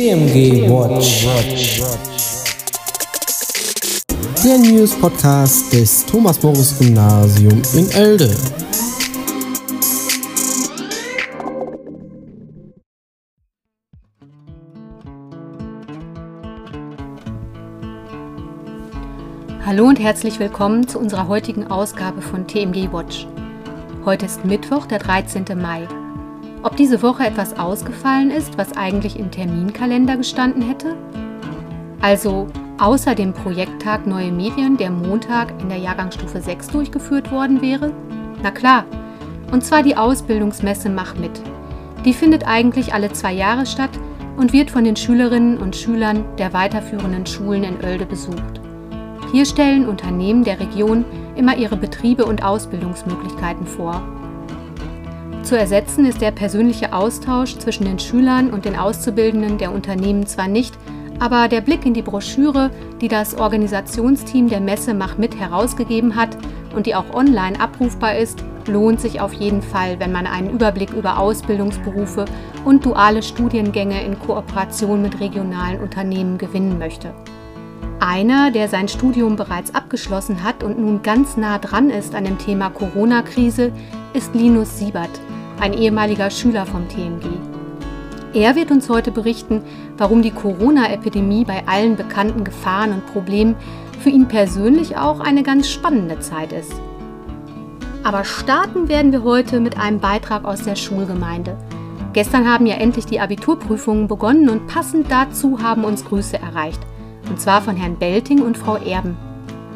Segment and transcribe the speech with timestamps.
[0.00, 1.26] TMG Watch.
[4.42, 8.34] Der News Podcast des Thomas Morris Gymnasium in Elde.
[19.66, 23.26] Hallo und herzlich willkommen zu unserer heutigen Ausgabe von TMG Watch.
[24.06, 25.44] Heute ist Mittwoch, der 13.
[25.60, 25.86] Mai.
[26.62, 30.94] Ob diese Woche etwas ausgefallen ist, was eigentlich im Terminkalender gestanden hätte?
[32.02, 37.92] Also außer dem Projekttag Neue Medien, der Montag in der Jahrgangsstufe 6 durchgeführt worden wäre?
[38.42, 38.84] Na klar,
[39.52, 41.40] und zwar die Ausbildungsmesse Mach mit.
[42.04, 43.98] Die findet eigentlich alle zwei Jahre statt
[44.36, 48.60] und wird von den Schülerinnen und Schülern der weiterführenden Schulen in Oelde besucht.
[49.32, 54.02] Hier stellen Unternehmen der Region immer ihre Betriebe und Ausbildungsmöglichkeiten vor
[55.50, 60.46] zu ersetzen ist der persönliche Austausch zwischen den Schülern und den Auszubildenden der Unternehmen zwar
[60.46, 60.78] nicht,
[61.18, 62.70] aber der Blick in die Broschüre,
[63.00, 66.38] die das Organisationsteam der Messe Mach mit herausgegeben hat
[66.76, 70.92] und die auch online abrufbar ist, lohnt sich auf jeden Fall, wenn man einen Überblick
[70.92, 72.26] über Ausbildungsberufe
[72.64, 77.12] und duale Studiengänge in Kooperation mit regionalen Unternehmen gewinnen möchte.
[77.98, 82.38] Einer, der sein Studium bereits abgeschlossen hat und nun ganz nah dran ist an dem
[82.38, 83.72] Thema Corona-Krise,
[84.14, 85.10] ist Linus Siebert,
[85.60, 87.26] ein ehemaliger Schüler vom TMG.
[88.32, 89.62] Er wird uns heute berichten,
[89.96, 93.56] warum die Corona-Epidemie bei allen bekannten Gefahren und Problemen
[94.00, 96.72] für ihn persönlich auch eine ganz spannende Zeit ist.
[98.02, 101.56] Aber starten werden wir heute mit einem Beitrag aus der Schulgemeinde.
[102.12, 106.80] Gestern haben ja endlich die Abiturprüfungen begonnen und passend dazu haben uns Grüße erreicht.
[107.28, 109.16] Und zwar von Herrn Belting und Frau Erben.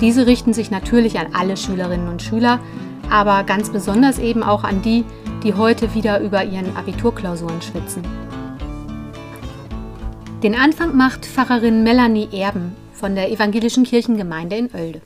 [0.00, 2.60] Diese richten sich natürlich an alle Schülerinnen und Schüler,
[3.10, 5.04] aber ganz besonders eben auch an die,
[5.42, 8.02] die heute wieder über ihren Abiturklausuren schwitzen.
[10.42, 15.02] Den Anfang macht Pfarrerin Melanie Erben von der Evangelischen Kirchengemeinde in Oelde.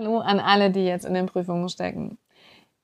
[0.00, 2.18] Hallo an alle, die jetzt in den Prüfungen stecken.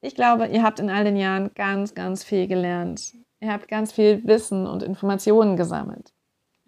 [0.01, 3.15] Ich glaube, ihr habt in all den Jahren ganz, ganz viel gelernt.
[3.41, 6.13] Ihr habt ganz viel Wissen und Informationen gesammelt.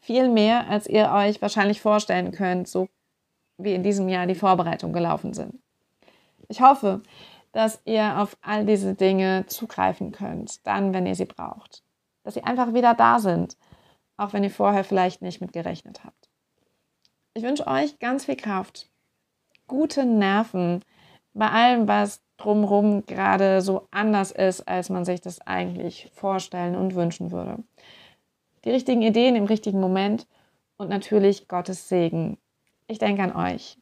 [0.01, 2.89] Viel mehr, als ihr euch wahrscheinlich vorstellen könnt, so
[3.59, 5.61] wie in diesem Jahr die Vorbereitungen gelaufen sind.
[6.49, 7.03] Ich hoffe,
[7.53, 11.83] dass ihr auf all diese Dinge zugreifen könnt, dann, wenn ihr sie braucht.
[12.23, 13.57] Dass sie einfach wieder da sind,
[14.17, 16.29] auch wenn ihr vorher vielleicht nicht mit gerechnet habt.
[17.35, 18.91] Ich wünsche euch ganz viel Kraft,
[19.67, 20.85] gute Nerven
[21.33, 26.95] bei allem, was drumherum gerade so anders ist, als man sich das eigentlich vorstellen und
[26.95, 27.63] wünschen würde.
[28.65, 30.27] Die richtigen Ideen im richtigen Moment
[30.77, 32.39] und natürlich Gottes Segen.
[32.89, 33.79] Ich denke an euch.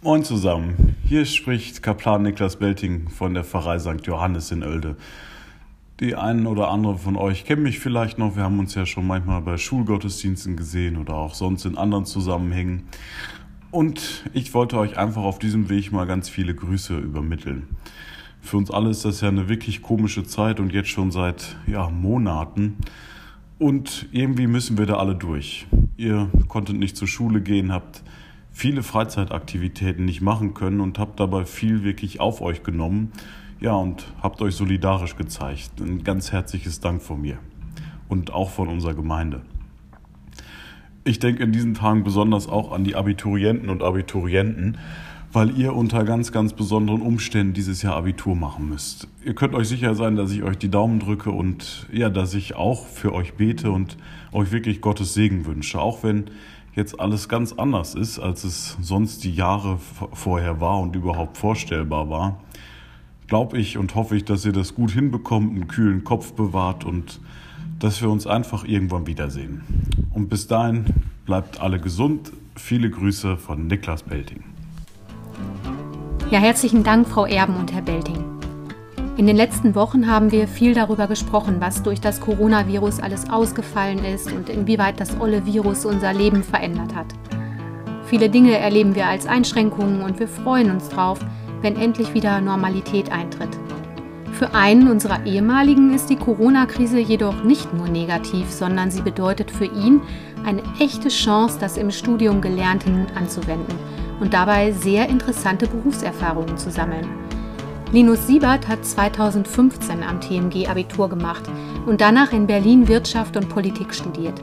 [0.00, 0.97] Moin zusammen.
[1.08, 4.06] Hier spricht Kaplan Niklas Belting von der Pfarrei St.
[4.06, 4.94] Johannes in Oelde.
[6.00, 8.36] Die einen oder andere von euch kennen mich vielleicht noch.
[8.36, 12.82] Wir haben uns ja schon manchmal bei Schulgottesdiensten gesehen oder auch sonst in anderen Zusammenhängen.
[13.70, 17.68] Und ich wollte euch einfach auf diesem Weg mal ganz viele Grüße übermitteln.
[18.42, 21.88] Für uns alle ist das ja eine wirklich komische Zeit und jetzt schon seit ja,
[21.88, 22.76] Monaten.
[23.58, 25.66] Und irgendwie müssen wir da alle durch.
[25.96, 28.02] Ihr konntet nicht zur Schule gehen, habt
[28.50, 33.12] viele Freizeitaktivitäten nicht machen können und habt dabei viel wirklich auf euch genommen.
[33.60, 35.80] Ja, und habt euch solidarisch gezeigt.
[35.80, 37.38] Ein ganz herzliches Dank von mir
[38.08, 39.42] und auch von unserer Gemeinde.
[41.04, 44.78] Ich denke in diesen Tagen besonders auch an die Abiturienten und Abiturienten,
[45.32, 49.08] weil ihr unter ganz, ganz besonderen Umständen dieses Jahr Abitur machen müsst.
[49.24, 52.56] Ihr könnt euch sicher sein, dass ich euch die Daumen drücke und ja, dass ich
[52.56, 53.96] auch für euch bete und
[54.32, 56.26] euch wirklich Gottes Segen wünsche, auch wenn
[56.78, 59.78] jetzt alles ganz anders ist, als es sonst die Jahre
[60.12, 62.40] vorher war und überhaupt vorstellbar war,
[63.26, 67.20] glaube ich und hoffe ich, dass ihr das gut hinbekommt, einen kühlen Kopf bewahrt und
[67.80, 69.62] dass wir uns einfach irgendwann wiedersehen.
[70.14, 70.86] Und bis dahin
[71.26, 72.32] bleibt alle gesund.
[72.54, 74.44] Viele Grüße von Niklas Belting.
[76.30, 78.27] Ja, herzlichen Dank, Frau Erben und Herr Belting.
[79.18, 84.04] In den letzten Wochen haben wir viel darüber gesprochen, was durch das Coronavirus alles ausgefallen
[84.04, 87.06] ist und inwieweit das olle Virus unser Leben verändert hat.
[88.06, 91.18] Viele Dinge erleben wir als Einschränkungen und wir freuen uns drauf,
[91.62, 93.48] wenn endlich wieder Normalität eintritt.
[94.34, 99.66] Für einen unserer ehemaligen ist die Corona-Krise jedoch nicht nur negativ, sondern sie bedeutet für
[99.66, 100.00] ihn
[100.44, 103.74] eine echte Chance, das im Studium Gelernte nun anzuwenden
[104.20, 107.08] und dabei sehr interessante Berufserfahrungen zu sammeln.
[107.90, 111.44] Linus Siebert hat 2015 am TMG Abitur gemacht
[111.86, 114.42] und danach in Berlin Wirtschaft und Politik studiert.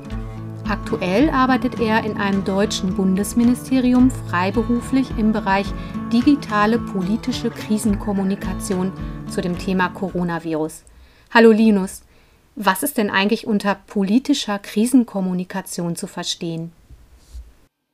[0.67, 5.67] Aktuell arbeitet er in einem deutschen Bundesministerium freiberuflich im Bereich
[6.11, 8.91] digitale politische Krisenkommunikation
[9.29, 10.83] zu dem Thema Coronavirus.
[11.31, 12.01] Hallo Linus,
[12.55, 16.71] Was ist denn eigentlich unter politischer Krisenkommunikation zu verstehen?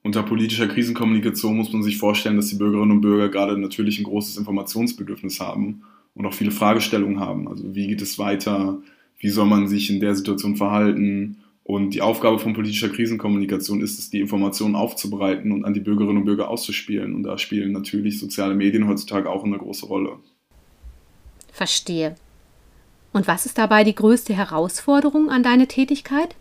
[0.04, 4.04] Unter politischer Krisenkommunikation muss man sich vorstellen, dass die Bürgerinnen und Bürger gerade natürlich ein
[4.04, 5.84] großes Informationsbedürfnis haben
[6.16, 7.48] und auch viele Fragestellungen haben.
[7.48, 8.82] Also wie geht es weiter?
[9.20, 11.38] Wie soll man sich in der Situation verhalten?
[11.64, 16.18] Und die Aufgabe von politischer Krisenkommunikation ist es, die Informationen aufzubereiten und an die Bürgerinnen
[16.18, 17.14] und Bürger auszuspielen.
[17.14, 20.18] Und da spielen natürlich soziale Medien heutzutage auch eine große Rolle.
[21.52, 22.16] Verstehe.
[23.14, 26.36] Und was ist dabei die größte Herausforderung an deine Tätigkeit?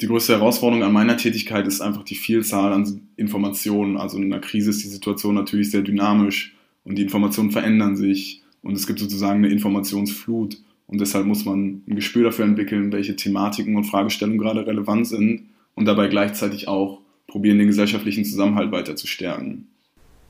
[0.00, 3.96] Die größte Herausforderung an meiner Tätigkeit ist einfach die Vielzahl an Informationen.
[3.96, 8.42] Also in einer Krise ist die Situation natürlich sehr dynamisch und die Informationen verändern sich
[8.62, 10.58] und es gibt sozusagen eine Informationsflut.
[10.86, 15.48] Und deshalb muss man ein Gespür dafür entwickeln, welche Thematiken und Fragestellungen gerade relevant sind
[15.74, 19.66] und dabei gleichzeitig auch probieren, den gesellschaftlichen Zusammenhalt weiter zu stärken.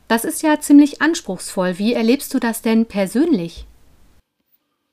[0.08, 1.78] Das ist ja ziemlich anspruchsvoll.
[1.78, 3.66] Wie erlebst du das denn persönlich?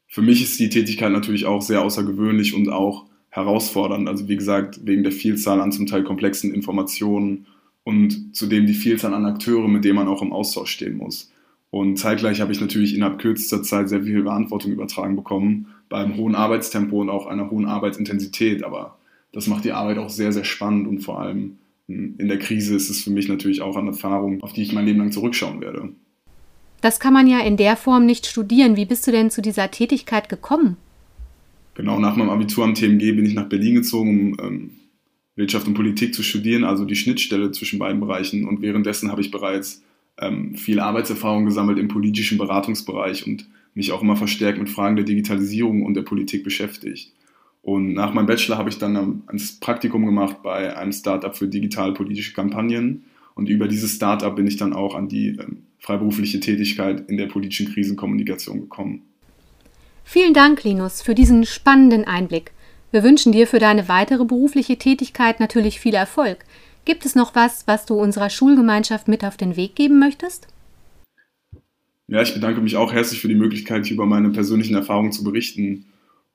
[0.07, 3.05] Für mich ist die Tätigkeit natürlich auch sehr außergewöhnlich und auch
[3.35, 4.07] herausfordernd.
[4.07, 7.45] Also wie gesagt, wegen der Vielzahl an zum Teil komplexen Informationen
[7.83, 11.31] und zudem die Vielzahl an Akteure, mit denen man auch im Austausch stehen muss.
[11.69, 16.33] Und zeitgleich habe ich natürlich innerhalb kürzester Zeit sehr viel Verantwortung übertragen bekommen, beim hohen
[16.33, 18.63] Arbeitstempo und auch einer hohen Arbeitsintensität.
[18.63, 18.97] Aber
[19.33, 21.57] das macht die Arbeit auch sehr, sehr spannend und vor allem
[21.89, 24.71] hm, in der Krise ist es für mich natürlich auch eine Erfahrung, auf die ich
[24.71, 25.89] mein Leben lang zurückschauen werde.
[26.79, 28.77] Das kann man ja in der Form nicht studieren.
[28.77, 30.77] Wie bist du denn zu dieser Tätigkeit gekommen?
[31.75, 34.69] Genau, nach meinem Abitur am TMG bin ich nach Berlin gezogen, um ähm,
[35.35, 38.47] Wirtschaft und Politik zu studieren, also die Schnittstelle zwischen beiden Bereichen.
[38.47, 39.83] Und währenddessen habe ich bereits
[40.17, 45.03] ähm, viel Arbeitserfahrung gesammelt im politischen Beratungsbereich und mich auch immer verstärkt mit Fragen der
[45.03, 47.11] Digitalisierung und der Politik beschäftigt.
[47.61, 52.33] Und nach meinem Bachelor habe ich dann ein Praktikum gemacht bei einem Startup für digital-politische
[52.33, 53.03] Kampagnen.
[53.33, 57.25] Und über dieses Startup bin ich dann auch an die ähm, freiberufliche Tätigkeit in der
[57.25, 59.01] politischen Krisenkommunikation gekommen.
[60.07, 62.51] Vielen Dank, Linus, für diesen spannenden Einblick.
[62.91, 66.45] Wir wünschen dir für deine weitere berufliche Tätigkeit natürlich viel Erfolg.
[66.85, 70.47] Gibt es noch was, was du unserer Schulgemeinschaft mit auf den Weg geben möchtest?
[72.07, 75.85] Ja, ich bedanke mich auch herzlich für die Möglichkeit, über meine persönlichen Erfahrungen zu berichten.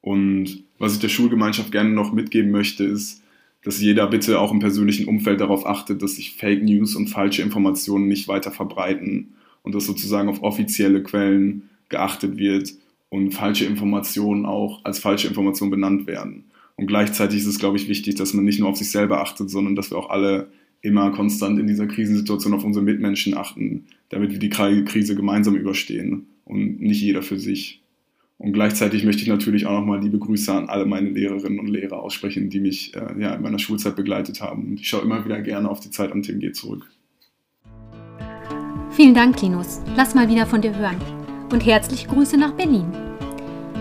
[0.00, 3.22] Und was ich der Schulgemeinschaft gerne noch mitgeben möchte, ist,
[3.62, 7.42] dass jeder bitte auch im persönlichen Umfeld darauf achtet, dass sich Fake News und falsche
[7.42, 12.72] Informationen nicht weiter verbreiten und dass sozusagen auf offizielle Quellen geachtet wird
[13.10, 16.44] und falsche Informationen auch als falsche Informationen benannt werden.
[16.76, 19.50] Und gleichzeitig ist es, glaube ich, wichtig, dass man nicht nur auf sich selber achtet,
[19.50, 20.48] sondern dass wir auch alle
[20.80, 26.26] immer konstant in dieser Krisensituation auf unsere Mitmenschen achten, damit wir die Krise gemeinsam überstehen
[26.46, 27.82] und nicht jeder für sich.
[28.38, 32.02] Und gleichzeitig möchte ich natürlich auch nochmal liebe Grüße an alle meine Lehrerinnen und Lehrer
[32.02, 34.68] aussprechen, die mich äh, ja, in meiner Schulzeit begleitet haben.
[34.68, 36.90] Und ich schaue immer wieder gerne auf die Zeit am TMG zurück.
[38.92, 39.82] Vielen Dank, Linus.
[39.94, 41.19] Lass mal wieder von dir hören.
[41.52, 42.92] Und herzliche Grüße nach Berlin.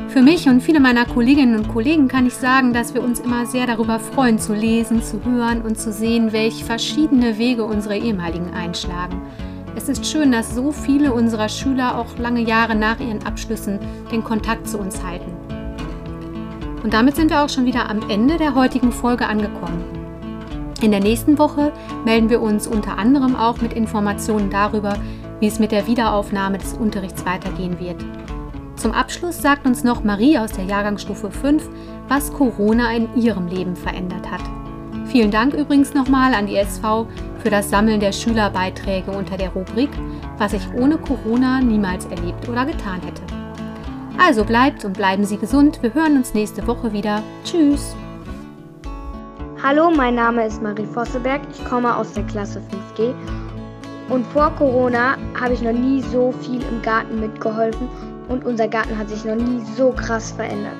[0.07, 3.45] Für mich und viele meiner Kolleginnen und Kollegen kann ich sagen, dass wir uns immer
[3.45, 8.51] sehr darüber freuen, zu lesen, zu hören und zu sehen, welche verschiedene Wege unsere ehemaligen
[8.51, 9.21] einschlagen.
[9.75, 13.77] Es ist schön, dass so viele unserer Schüler auch lange Jahre nach ihren Abschlüssen
[14.11, 15.31] den Kontakt zu uns halten.
[16.81, 19.83] Und damit sind wir auch schon wieder am Ende der heutigen Folge angekommen.
[20.81, 21.71] In der nächsten Woche
[22.05, 24.97] melden wir uns unter anderem auch mit Informationen darüber,
[25.39, 28.03] wie es mit der Wiederaufnahme des Unterrichts weitergehen wird.
[28.75, 31.69] Zum Abschluss sagt uns noch Marie aus der Jahrgangsstufe 5,
[32.07, 34.41] was Corona in ihrem Leben verändert hat.
[35.07, 37.07] Vielen Dank übrigens nochmal an die SV
[37.39, 39.89] für das Sammeln der Schülerbeiträge unter der Rubrik,
[40.37, 43.21] was ich ohne Corona niemals erlebt oder getan hätte.
[44.17, 45.81] Also bleibt und bleiben Sie gesund.
[45.81, 47.23] Wir hören uns nächste Woche wieder.
[47.43, 47.95] Tschüss.
[49.63, 51.41] Hallo, mein Name ist Marie Vosseberg.
[51.51, 52.61] Ich komme aus der Klasse
[52.95, 53.13] 5G.
[54.09, 57.87] Und vor Corona habe ich noch nie so viel im Garten mitgeholfen
[58.27, 60.75] und unser Garten hat sich noch nie so krass verändert.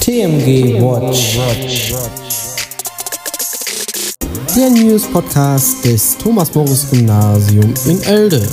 [0.00, 1.38] TMG Watch.
[4.56, 8.46] Der News Podcast des Thomas Morris Gymnasium in Elde.